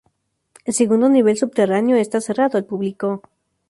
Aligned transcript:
El 0.65 0.73
segundo 0.73 1.09
nivel 1.09 1.37
subterráneo 1.37 1.95
está 1.95 2.21
cerrado 2.21 2.57
al 2.57 2.65
público. 2.65 3.21